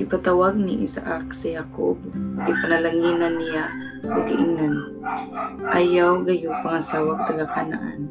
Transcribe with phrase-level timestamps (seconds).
[0.00, 2.00] gipatawag ni Isaac si Jacob,
[2.48, 3.68] ipanalanginan niya
[4.08, 4.96] ug giingnan.
[5.68, 8.08] Ayaw gayo pangasawag taga Kanaan.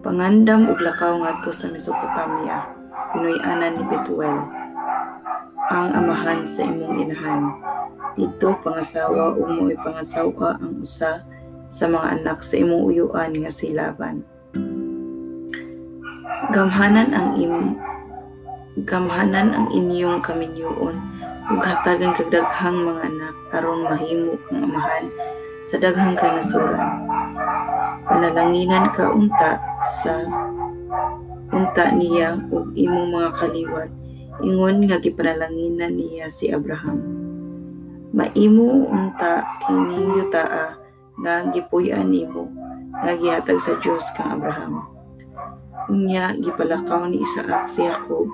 [0.00, 2.64] Pangandam ug lakaw ngadto sa Mesopotamia,
[3.12, 4.40] pinuy-anan ni Betuel
[5.68, 7.52] ang amahan sa imong inahan.
[8.16, 11.20] Dito pangasawa ug mo'y pangasawa ang usa
[11.68, 14.24] sa mga anak sa imong uyuan nga si Laban.
[16.50, 17.76] Gamhanan ang im
[18.78, 20.94] gamhanan ang inyong kaminyoon
[21.50, 25.10] ug hatagan kag daghang mga anak aron mahimo kang amahan
[25.66, 27.02] sa daghang kanasuran.
[28.06, 30.22] Panalanginan ka unta sa
[31.50, 33.90] unta niya ug imong mga kaliwat
[34.46, 37.02] ingon nga gipanalanginan niya si Abraham.
[38.14, 40.78] Maimo unta kini yutaa
[41.18, 42.46] nga gipuy-an nimo
[43.02, 44.86] nga gihatag sa Dios kang Abraham.
[45.90, 48.30] Unya gipalakaw ni Isaac si Jacob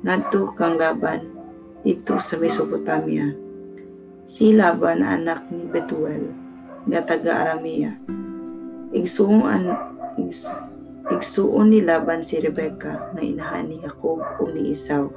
[0.00, 1.28] ngadto kang Laban
[1.84, 3.32] dito sa Mesopotamia.
[4.24, 6.32] Si Laban anak ni Betuel
[6.88, 7.92] nga taga Aramea.
[8.96, 9.70] Igsuon
[10.16, 10.56] igs,
[11.12, 15.12] igsuon ni Laban si Rebecca nga inahan ni Jacob ug ni Esau.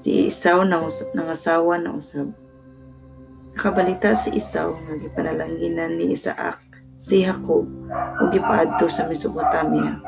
[0.00, 2.32] Si Esau nangasawa na usab.
[3.54, 6.58] Nakabalita si Esau nga gipanalanginan ni Isaac
[6.96, 7.68] si Jacob
[8.20, 10.00] ug gipaadto sa Mesopotamia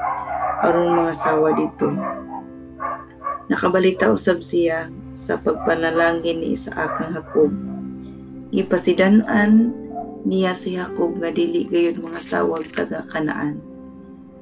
[0.65, 1.93] aron mga sawa dito.
[3.47, 7.55] Nakabalita usab siya sa pagpanalangin ni Isaac kang Jacob.
[8.51, 9.71] Gipasidan-an
[10.27, 13.63] niya si Jacob nga dili gayud mga sawag taga Kanaan.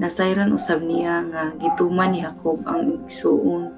[0.01, 3.71] Nasayran usab niya nga gituman ni Jacob ang igsuon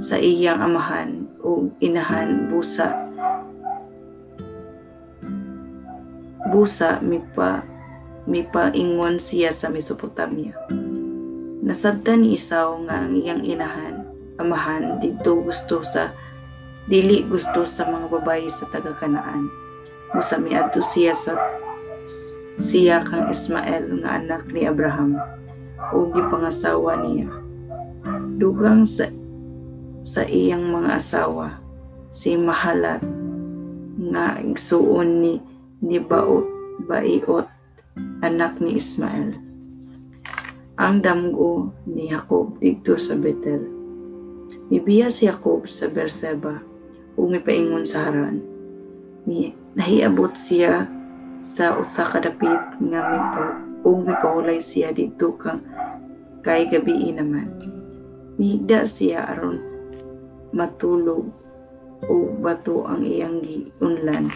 [0.00, 3.12] sa iyang amahan o inahan busa
[6.48, 7.64] busa mipa
[8.28, 10.54] mipaingon siya sa Mesopotamia.
[11.62, 14.01] Nasabtan ni Isaw nga ang iyang inahan,
[14.42, 16.10] amahan dito gusto sa
[16.90, 19.46] dili gusto sa mga babayi sa taga Kanaan.
[20.12, 21.38] Musa miadto siya sa
[22.60, 25.16] siya kang Ismael nga anak ni Abraham
[25.94, 27.30] o gipangasawa niya.
[28.36, 29.08] Dugang sa
[30.02, 31.62] sa iyang mga asawa
[32.10, 33.00] si Mahalat
[34.12, 35.34] nga igsuon ni
[35.80, 36.44] ni Baot,
[36.90, 37.46] Baiot
[38.22, 39.38] anak ni Ismael.
[40.78, 43.81] Ang damgo ni Jacob dito sa Bethel.
[44.72, 46.64] Mibiya si Jacob sa Berseba
[47.20, 48.40] ug mipaingon sa Haran.
[49.28, 50.88] Mi nahiabot siya
[51.36, 53.46] sa usa ka dapit nga mipa
[53.84, 55.60] ug mipahulay siya dito kang
[56.40, 57.52] kay gabi naman.
[58.40, 59.60] Mihigda siya aron
[60.56, 61.28] matulog
[62.08, 64.32] o bato ang iyang giunlan.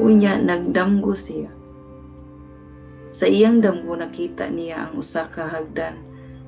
[0.00, 1.52] Unya nagdamgo siya.
[3.12, 6.00] Sa iyang damgo nakita niya ang usa ka hagdan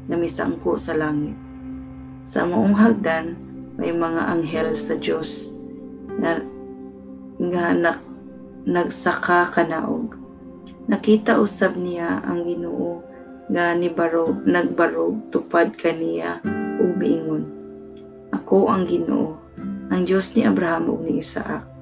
[0.09, 1.37] na misangko sa langit.
[2.25, 3.37] Sa maong hagdan
[3.77, 5.53] may mga anghel sa Dios
[6.17, 6.41] na
[7.37, 8.01] nga nak,
[8.65, 10.17] nagsaka kanaog.
[10.89, 13.05] Nakita usab niya ang Ginoo
[13.53, 16.41] nga ni barog nagbarog tupad kaniya
[16.81, 17.45] ug miingon.
[18.33, 19.37] Ako ang Ginoo,
[19.93, 21.75] ang Dios ni Abraham ug ni Isaac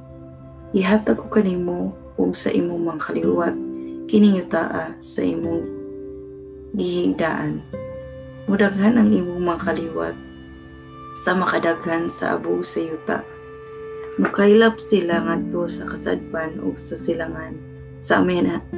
[0.73, 3.57] ihatag ko kanimo ug sa imong mga kaliwat
[4.09, 5.67] kining yutaa sa imong
[6.73, 7.63] gihigdaan
[8.51, 10.17] mudaghan ang imong mga kaliwat
[11.17, 13.19] sa makadaghan sa abo sa yuta.
[14.21, 17.57] Mukaylap sila ngadto sa kasadpan ug sa silangan
[18.03, 18.21] sa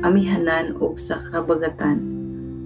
[0.04, 2.02] amihanan ug sa kabagatan.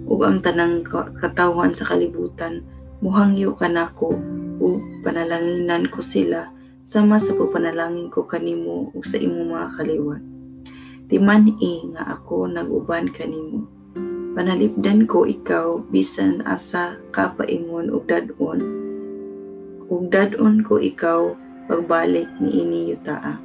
[0.09, 0.85] Ug ang tanang
[1.21, 2.65] katawan sa kalibutan
[2.99, 4.17] muhangyo kanako
[4.59, 6.51] ug panalanginan ko sila
[6.89, 10.23] sama sa papanalangin ko kanimo ug sa imong mga kaliwat.
[11.09, 13.65] Timan-i nga ako nag-uban kanimo.
[14.37, 18.61] Panalipdan ko ikaw bisan asa kapaingon ug dadon.
[19.89, 21.33] Ug dadon ko ikaw
[21.65, 23.41] pagbalik ni ini yutaa.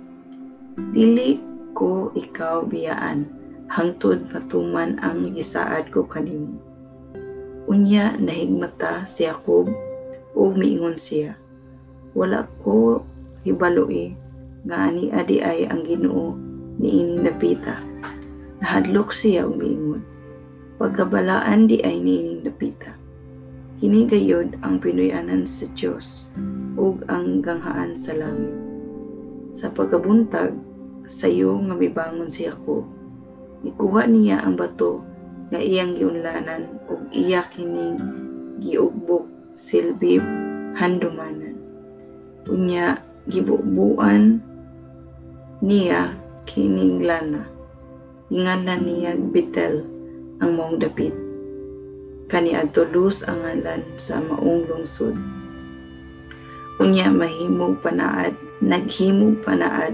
[0.92, 1.40] Dili
[1.72, 3.32] ko ikaw biyaan
[3.72, 6.60] hangtod matuman ang gisaad ko kanimo.
[7.72, 9.72] Unya nahigmata si Jacob
[10.36, 11.40] ug miingon siya.
[12.12, 13.08] Wala ko
[13.48, 14.12] hibaloi
[14.68, 17.82] nga ani adi ay ang Ginoo niining napita.
[18.64, 20.04] Nahadlok siya og miingon.
[20.80, 22.96] Pagkabalaan di ay niining napita.
[23.84, 26.32] Kini gayod ang pinuyanan sa Dios
[26.80, 28.56] ug ang ganghaan sa langit.
[29.54, 30.56] Sa pagkabuntag
[31.06, 32.88] sayo nga mibangon si Jacob.
[33.64, 35.04] Ikuha niya ang bato
[35.52, 38.00] nga iyang giunlanan ug iya kining
[38.64, 40.18] giugbok silbi
[40.80, 41.60] handumanan.
[42.48, 44.40] Unya gibubuan
[45.64, 46.12] niya
[46.44, 47.48] kining lana.
[48.34, 49.86] Ingalan niya Betel
[50.42, 51.24] ang mong dapit.
[52.34, 55.14] kaniadto luz ang ngalan sa maong lungsod
[56.82, 59.94] unya mahimong panaad naghimong panaad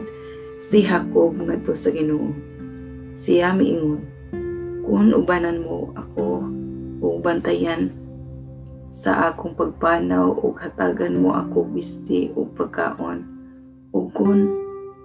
[0.56, 2.32] si Jacob ngadto sa Ginoo
[3.20, 4.00] siya miingon
[4.88, 6.48] kung ubanan mo ako
[7.04, 7.92] o bantayan
[8.88, 13.20] sa akong pagpanaw o hatagan mo ako bisti o pagkaon
[13.92, 14.48] ug kung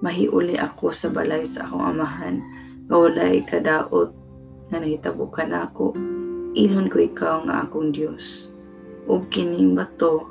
[0.05, 2.45] mahiuli ako sa balay sa akong amahan
[2.93, 4.13] nga walay kadaot
[4.69, 5.97] nga nahitabo ka nako
[6.53, 8.53] ilhon ko ikaw nga akong Dios
[9.09, 10.29] ug kining bato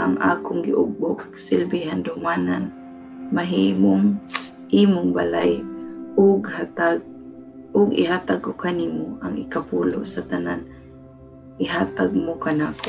[0.00, 2.72] ang akong giugbok silbihan dumanan.
[3.34, 4.16] Mahimong
[4.72, 5.60] imong balay
[6.16, 7.02] ug hatag
[7.76, 10.64] ug ihatag ko kanimo ang ikapulo sa tanan.
[11.60, 12.88] Ihatag mo kanako